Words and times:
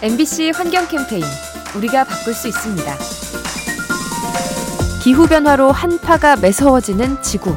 MBC 0.00 0.52
환경 0.54 0.86
캠페인 0.86 1.24
우리가 1.74 2.04
바꿀 2.04 2.32
수 2.32 2.46
있습니다. 2.46 2.94
기후변화로 5.02 5.72
한파가 5.72 6.36
매서워지는 6.36 7.20
지구. 7.20 7.56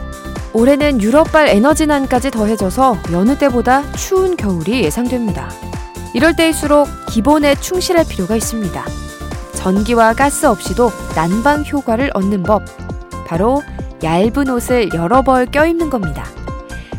올해는 0.52 1.04
유럽발 1.04 1.50
에너지난까지 1.50 2.32
더해져서 2.32 2.98
여느 3.12 3.38
때보다 3.38 3.84
추운 3.92 4.36
겨울이 4.36 4.84
예상됩니다. 4.84 5.52
이럴 6.16 6.36
때일수록 6.36 6.88
기본에 7.10 7.54
충실할 7.54 8.06
필요가 8.10 8.36
있습니다. 8.36 8.86
전기와 9.54 10.14
가스 10.14 10.48
없이도 10.48 10.92
난방 11.14 11.64
효과를 11.64 12.10
얻는 12.16 12.42
법. 12.42 12.64
바로 13.28 13.62
얇은 14.04 14.50
옷을 14.50 14.90
여러 14.96 15.22
벌 15.22 15.46
껴입는 15.46 15.92
겁니다. 15.92 16.26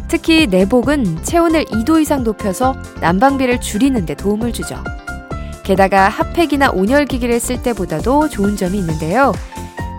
특히 0.06 0.46
내복은 0.46 1.24
체온을 1.24 1.64
2도 1.64 2.00
이상 2.00 2.22
높여서 2.22 2.76
난방비를 3.00 3.60
줄이는 3.60 4.06
데 4.06 4.14
도움을 4.14 4.52
주죠. 4.52 4.76
게다가 5.64 6.08
핫팩이나 6.08 6.70
온열기기를 6.70 7.38
쓸 7.40 7.62
때보다도 7.62 8.28
좋은 8.28 8.56
점이 8.56 8.78
있는데요. 8.78 9.32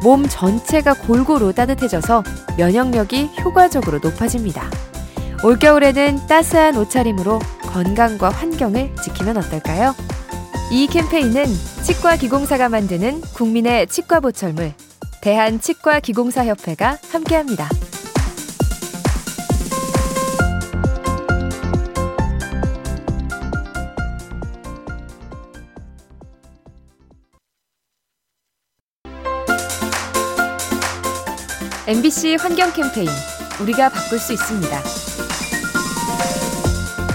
몸 0.03 0.27
전체가 0.27 0.93
골고루 0.93 1.53
따뜻해져서 1.53 2.23
면역력이 2.57 3.31
효과적으로 3.43 3.99
높아집니다. 3.99 4.69
올겨울에는 5.43 6.27
따스한 6.27 6.77
옷차림으로 6.77 7.39
건강과 7.61 8.29
환경을 8.29 8.95
지키면 9.03 9.37
어떨까요? 9.37 9.95
이 10.71 10.87
캠페인은 10.87 11.45
치과기공사가 11.83 12.69
만드는 12.69 13.21
국민의 13.21 13.87
치과 13.87 14.19
보철물 14.19 14.73
대한치과기공사협회가 15.21 16.97
함께합니다. 17.11 17.69
MBC 31.93 32.37
환경 32.39 32.73
캠페인 32.73 33.07
우리가 33.61 33.89
바꿀 33.89 34.17
수 34.17 34.33
있습니다. 34.33 34.81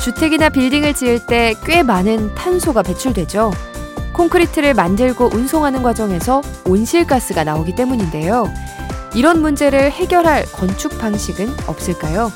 주택이나 0.00 0.50
빌딩을 0.50 0.94
지을 0.94 1.26
때 1.26 1.56
꽤 1.64 1.82
많은 1.82 2.32
탄소가 2.36 2.84
배출되죠. 2.84 3.50
콘크리트를 4.12 4.74
만들고 4.74 5.30
운송하는 5.32 5.82
과정에서 5.82 6.42
온실가스가 6.64 7.42
나오기 7.42 7.74
때문인데요. 7.74 8.46
이런 9.16 9.40
문제를 9.40 9.90
해결할 9.90 10.44
건축 10.52 10.96
방식은 11.00 11.48
없을까요? 11.66 12.30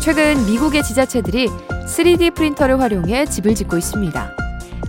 최근 0.00 0.46
미국의 0.46 0.82
지자체들이 0.82 1.50
3D 1.86 2.34
프린터를 2.34 2.80
활용해 2.80 3.26
집을 3.26 3.54
짓고 3.54 3.76
있습니다. 3.76 4.32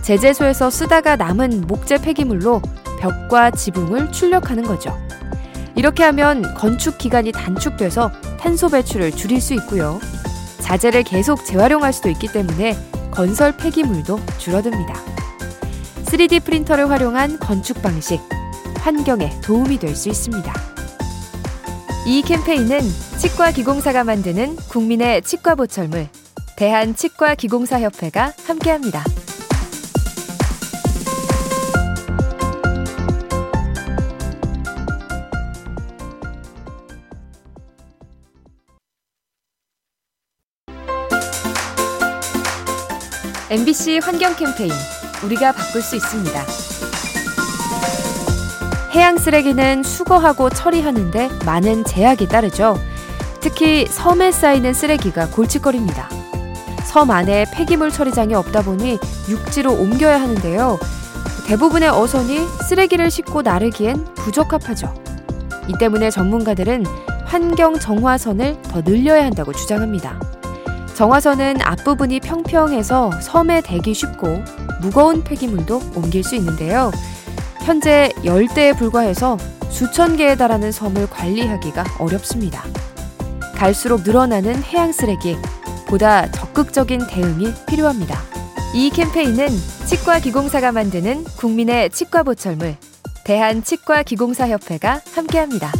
제재소에서 0.00 0.70
쓰다가 0.70 1.16
남은 1.16 1.66
목재 1.66 1.98
폐기물로 1.98 2.62
벽과 2.98 3.50
지붕을 3.50 4.10
출력하는 4.10 4.62
거죠. 4.62 4.98
이렇게 5.78 6.02
하면 6.02 6.54
건축 6.54 6.98
기간이 6.98 7.30
단축돼서 7.30 8.10
탄소 8.40 8.68
배출을 8.68 9.12
줄일 9.12 9.40
수 9.40 9.54
있고요. 9.54 10.00
자재를 10.58 11.04
계속 11.04 11.44
재활용할 11.44 11.92
수도 11.92 12.08
있기 12.08 12.32
때문에 12.32 12.76
건설 13.12 13.56
폐기물도 13.56 14.18
줄어듭니다. 14.38 14.92
3D 16.04 16.42
프린터를 16.42 16.90
활용한 16.90 17.38
건축 17.38 17.80
방식, 17.80 18.20
환경에 18.80 19.30
도움이 19.40 19.78
될 19.78 19.94
수 19.94 20.08
있습니다. 20.08 20.52
이 22.06 22.22
캠페인은 22.22 22.80
치과기공사가 23.18 24.02
만드는 24.02 24.56
국민의 24.56 25.22
치과 25.22 25.54
보철물, 25.54 26.08
대한치과기공사협회가 26.56 28.32
함께합니다. 28.46 29.04
MBC 43.50 44.00
환경 44.02 44.36
캠페인 44.36 44.70
우리가 45.24 45.52
바꿀 45.52 45.80
수 45.80 45.96
있습니다. 45.96 46.44
해양 48.92 49.16
쓰레기는 49.16 49.82
수거하고 49.82 50.50
처리하는데 50.50 51.30
많은 51.46 51.84
제약이 51.84 52.28
따르죠. 52.28 52.78
특히 53.40 53.86
섬에 53.86 54.32
쌓이는 54.32 54.74
쓰레기가 54.74 55.30
골칫거리입니다. 55.30 56.10
섬 56.84 57.10
안에 57.10 57.46
폐기물 57.54 57.90
처리장이 57.90 58.34
없다 58.34 58.60
보니 58.60 58.98
육지로 59.30 59.72
옮겨야 59.72 60.20
하는데요. 60.20 60.78
대부분의 61.46 61.88
어선이 61.88 62.46
쓰레기를 62.68 63.10
싣고 63.10 63.40
나르기엔 63.40 64.14
부적합하죠. 64.14 64.92
이 65.68 65.72
때문에 65.78 66.10
전문가들은 66.10 66.84
환경 67.24 67.78
정화선을 67.78 68.60
더 68.60 68.82
늘려야 68.82 69.24
한다고 69.24 69.54
주장합니다. 69.54 70.37
정화선은 70.98 71.62
앞부분이 71.62 72.18
평평해서 72.18 73.20
섬에 73.20 73.60
대기 73.60 73.94
쉽고 73.94 74.42
무거운 74.80 75.22
폐기물도 75.22 75.80
옮길 75.94 76.24
수 76.24 76.34
있는데요. 76.34 76.90
현재 77.60 78.10
열대에 78.24 78.72
불과해서 78.72 79.38
수천 79.70 80.16
개에 80.16 80.34
달하는 80.34 80.72
섬을 80.72 81.08
관리하기가 81.08 81.84
어렵습니다. 82.00 82.64
갈수록 83.54 84.02
늘어나는 84.02 84.60
해양 84.64 84.90
쓰레기, 84.90 85.36
보다 85.86 86.28
적극적인 86.32 87.06
대응이 87.06 87.52
필요합니다. 87.68 88.18
이 88.74 88.90
캠페인은 88.90 89.46
치과기공사가 89.86 90.72
만드는 90.72 91.22
국민의 91.22 91.90
치과 91.90 92.24
보철물, 92.24 92.74
대한치과기공사협회가 93.22 95.02
함께합니다. 95.14 95.70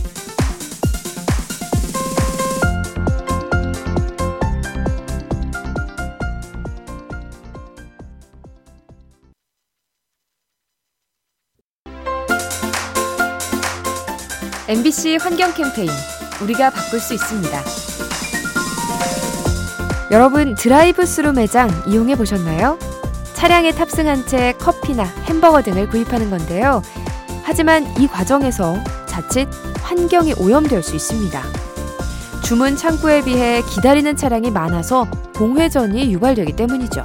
MBC 14.69 15.17
환경 15.19 15.55
캠페인 15.55 15.89
우리가 16.43 16.69
바꿀 16.69 17.01
수 17.01 17.15
있습니다. 17.15 17.59
여러분 20.11 20.55
드라이브 20.55 21.07
스루 21.07 21.33
매장 21.33 21.71
이용해 21.87 22.17
보셨나요? 22.17 22.79
차량에 23.33 23.73
탑승한 23.73 24.27
채 24.27 24.53
커피나 24.59 25.05
햄버거 25.25 25.63
등을 25.63 25.89
구입하는 25.89 26.29
건데요. 26.29 26.83
하지만 27.45 27.87
이 27.99 28.07
과정에서 28.07 28.77
자칫 29.07 29.49
환경이 29.81 30.35
오염될 30.35 30.83
수 30.83 30.95
있습니다. 30.97 31.43
주문 32.45 32.77
창구에 32.77 33.23
비해 33.23 33.63
기다리는 33.63 34.17
차량이 34.17 34.51
많아서 34.51 35.07
공회전이 35.35 36.13
유발되기 36.13 36.53
때문이죠. 36.53 37.05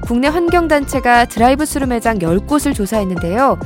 국내 0.00 0.26
환경단체가 0.26 1.26
드라이브 1.26 1.64
스루 1.66 1.86
매장 1.86 2.18
10곳을 2.18 2.74
조사했는데요. 2.74 3.60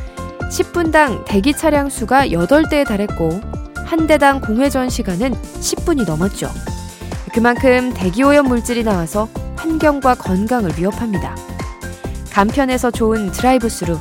10분당 0.51 1.25
대기 1.25 1.53
차량 1.53 1.89
수가 1.89 2.29
8대에 2.29 2.87
달했고 2.87 3.41
한 3.85 4.07
대당 4.07 4.41
공회전 4.41 4.91
시간은 4.91 5.33
10분이 5.33 6.07
넘었죠. 6.07 6.51
그만큼 7.33 7.93
대기오염 7.93 8.47
물질이 8.47 8.85
나와서 8.85 9.29
환경과 9.57 10.15
건강을 10.15 10.73
위협합니다. 10.79 11.37
간편해서 12.31 12.91
좋은 12.91 13.33
드라이브 13.33 13.69
스루. 13.69 13.99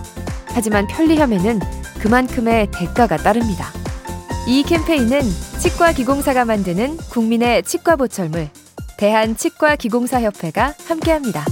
하지만 0.48 0.88
편리함에는 0.88 1.60
그만큼의 2.00 2.70
대가가 2.72 3.18
따릅니다. 3.18 3.68
이 4.48 4.64
캠페인은 4.64 5.22
치과 5.60 5.94
기공사가 5.94 6.46
만드는 6.46 6.98
국민의 6.98 7.64
치과 7.64 7.96
보철물 7.96 8.50
대한치과기공사협회가 8.98 10.74
함께합니다. 10.88 11.46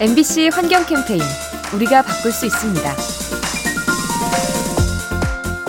MBC 0.00 0.48
환경 0.50 0.86
캠페인 0.86 1.20
우리가 1.74 2.00
바꿀 2.00 2.32
수 2.32 2.46
있습니다. 2.46 2.90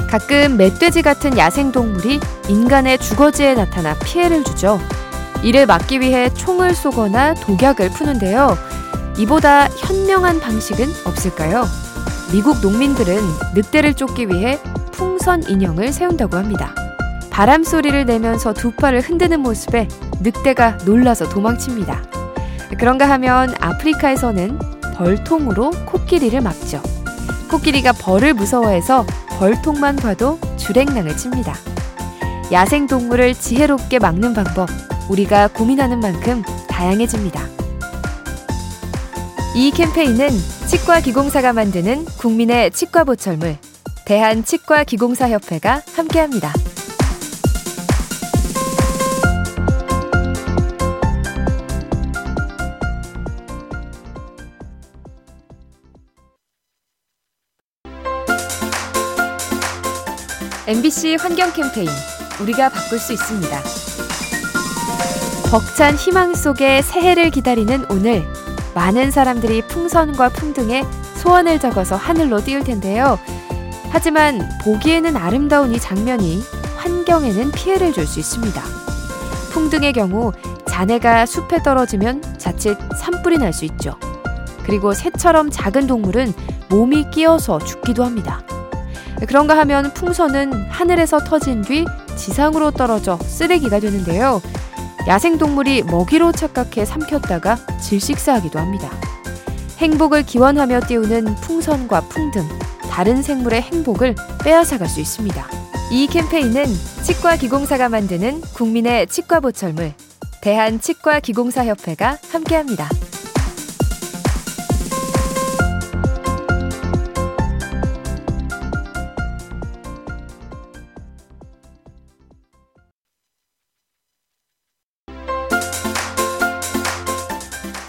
가끔 0.08 0.56
멧돼지 0.56 1.02
같은 1.02 1.38
야생동물이 1.38 2.22
인간의 2.48 3.00
주거지에 3.00 3.56
나타나 3.56 3.94
피해를 3.96 4.46
주죠. 4.46 4.80
이를 5.44 5.66
막기 5.66 6.00
위해 6.00 6.34
총을 6.34 6.74
쏘거나 6.74 7.34
독약을 7.34 7.90
푸는데요. 7.90 8.58
이보다 9.18 9.68
현명한 9.68 10.40
방식은 10.40 10.88
없을까요? 11.04 11.66
미국 12.32 12.62
농민들은 12.62 13.18
늑대를 13.54 13.96
쫓기 13.96 14.30
위해 14.30 14.62
풍선 14.94 15.44
인형을 15.44 15.92
세운다고 15.92 16.38
합니다. 16.38 16.74
바람 17.30 17.66
소리를 17.66 18.06
내면서 18.06 18.54
두 18.54 18.72
팔을 18.72 19.02
흔드는 19.02 19.42
모습에 19.42 19.90
늑대가 20.22 20.78
놀라서 20.86 21.28
도망칩니다. 21.28 22.21
그런가 22.78 23.10
하면 23.12 23.54
아프리카에서는 23.60 24.60
벌통으로 24.96 25.72
코끼리를 25.86 26.40
막죠. 26.42 26.82
코끼리가 27.50 27.92
벌을 27.94 28.34
무서워해서 28.34 29.06
벌통만 29.40 29.96
봐도 29.98 30.40
주랭랑을 30.58 31.18
칩니다. 31.18 31.56
야생 32.52 32.88
동물을 32.88 33.34
지혜롭게 33.34 34.00
막는 34.00 34.34
방법, 34.34 34.70
우리가 35.10 35.48
고민하는 35.48 36.00
만큼 36.00 36.44
다양해집니다. 36.68 37.42
이 39.56 39.72
캠페인은 39.72 40.30
치과 40.68 41.02
기공사가 41.02 41.54
만드는 41.54 42.06
국민의 42.06 42.72
치과 42.72 43.04
보철물, 43.04 43.58
대한치과기공사협회가 44.06 45.82
함께합니다. 45.96 46.54
MBC 60.72 61.18
환경 61.20 61.52
캠페인 61.52 61.90
우리가 62.40 62.70
바꿀 62.70 62.98
수 62.98 63.12
있습니다. 63.12 63.62
벅찬 65.52 65.96
희망 65.96 66.34
속에 66.34 66.82
새해를 66.82 67.30
기다리는 67.30 67.84
오늘 67.92 68.26
많은 68.74 69.12
사람들이 69.12 69.64
풍선과 69.64 70.30
풍등에 70.30 70.86
소원을 71.16 71.60
적어서 71.60 71.98
하늘로 71.98 72.40
띄울 72.40 72.64
텐데요. 72.64 73.20
하지만 73.90 74.48
보기에는 74.64 75.18
아름다운 75.18 75.74
이 75.74 75.78
장면이 75.78 76.42
환경에는 76.78 77.52
피해를 77.52 77.92
줄 77.92 78.08
수 78.08 78.22
있습니다. 78.22 78.62
풍등의 79.52 79.92
경우 79.92 80.32
잔해가 80.70 81.26
숲에 81.26 81.64
떨어지면 81.64 82.38
자칫 82.38 82.78
산불이 82.98 83.40
날 83.40 83.52
수 83.52 83.66
있죠. 83.66 83.98
그리고 84.64 84.94
새처럼 84.94 85.50
작은 85.52 85.86
동물은 85.88 86.34
몸이 86.70 87.12
끼어서 87.12 87.60
죽기도 87.60 88.06
합니다. 88.06 88.42
그런가 89.28 89.58
하면 89.60 89.94
풍선은 89.94 90.70
하늘에서 90.70 91.20
터진 91.20 91.62
뒤 91.62 91.86
지상으로 92.16 92.72
떨어져 92.72 93.18
쓰레기가 93.18 93.80
되는데요. 93.80 94.42
야생동물이 95.08 95.84
먹이로 95.84 96.32
착각해 96.32 96.86
삼켰다가 96.86 97.58
질식사하기도 97.80 98.60
합니다. 98.60 98.90
행복을 99.78 100.24
기원하며 100.24 100.82
띄우는 100.88 101.36
풍선과 101.36 102.02
풍등, 102.02 102.48
다른 102.90 103.24
생물의 103.24 103.62
행복을 103.62 104.16
빼앗아갈 104.44 104.88
수 104.88 105.00
있습니다. 105.00 105.48
이 105.92 106.08
캠페인은 106.08 106.66
치과기공사가 107.04 107.90
만드는 107.90 108.42
국민의 108.54 109.08
치과보철물, 109.08 109.94
대한치과기공사협회가 110.42 112.18
함께합니다. 112.32 112.90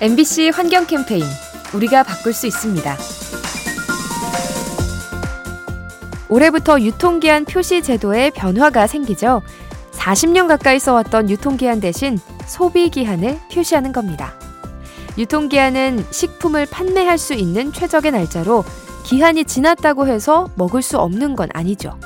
MBC 0.03 0.49
환경 0.49 0.85
캠페인 0.85 1.23
우리가 1.73 2.03
바꿀 2.03 2.33
수 2.33 2.49
있습니다. 2.49 2.97
올해부터 6.29 6.81
유통기한 6.81 7.45
표시 7.45 7.85
제도에 7.85 8.31
변화가 8.31 8.89
생기죠. 8.89 9.43
40년 9.93 10.49
가까이 10.49 10.81
써왔던 10.81 11.31
유통기한 11.31 11.79
대신 11.79 12.19
소비기한을 12.49 13.39
표시하는 13.53 13.93
겁니다. 13.93 14.35
유통기한은 15.19 16.05
식품을 16.11 16.67
판매할 16.67 17.17
수 17.17 17.35
있는 17.35 17.73
최적의 17.73 18.11
날짜로 18.11 18.65
기한이 19.05 19.45
지났다고 19.45 20.09
해서 20.09 20.51
먹을 20.57 20.83
수 20.83 20.99
없는 20.99 21.37
건 21.37 21.49
아니죠. 21.53 21.97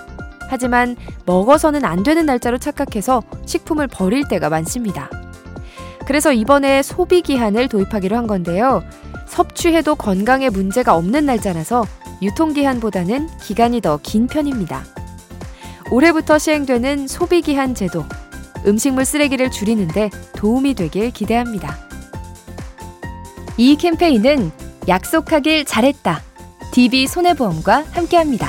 하지만 0.51 0.97
먹어서는 1.25 1.87
안 1.87 2.03
되는 2.03 2.27
날짜로 2.27 2.59
착각해서 2.59 3.23
식품을 3.47 3.87
버릴 3.87 4.29
때가 4.29 4.51
많습니다. 4.51 5.09
그래서 6.07 6.33
이번에 6.33 6.83
소비 6.83 7.21
기한을 7.21 7.69
도입하기로 7.69 8.17
한 8.17 8.27
건데요. 8.27 8.83
섭취해도 9.27 9.97
건강에 9.97 10.49
문제가 10.49 10.95
없는 10.95 11.27
날짜라서 11.27 11.85
유통기한보다는 12.23 13.29
기간이 13.43 13.81
더 13.81 13.99
긴 14.03 14.27
편입니다. 14.27 14.85
올해부터 15.91 16.39
시행되는 16.39 17.07
소비기한 17.07 17.75
제도, 17.75 18.05
음식물 18.67 19.05
쓰레기를 19.05 19.51
줄이는데 19.51 20.11
도움이 20.37 20.75
되길 20.75 21.11
기대합니다. 21.11 21.77
이 23.57 23.77
캠페인은 23.77 24.51
약속하길 24.89 25.65
잘했다. 25.65 26.23
DB 26.73 27.07
손해보험과 27.07 27.85
함께합니다. 27.93 28.49